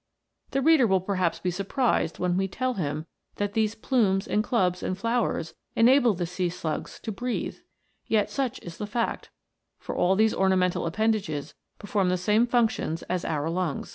The 0.49 0.63
reader 0.63 0.87
will 0.87 0.99
perhaps 0.99 1.37
be 1.37 1.51
surprised 1.51 2.17
when 2.17 2.35
we 2.35 2.47
tell 2.47 2.73
him 2.73 3.05
that 3.35 3.53
these 3.53 3.75
plumes, 3.75 4.27
and 4.27 4.43
clubs, 4.43 4.81
and 4.81 4.97
flowers 4.97 5.53
enable 5.75 6.15
the 6.15 6.25
sea 6.25 6.49
slugs 6.49 6.99
to 7.01 7.11
breathe; 7.11 7.57
yet 8.07 8.27
such 8.31 8.59
is 8.63 8.79
the 8.79 8.87
fact, 8.87 9.29
for 9.77 9.93
all 9.95 10.15
these 10.15 10.33
ornamental 10.33 10.87
appendages 10.87 11.53
perform 11.77 12.09
the 12.09 12.17
same 12.17 12.47
functions 12.47 13.03
as 13.03 13.23
our 13.23 13.47
lungs. 13.47 13.89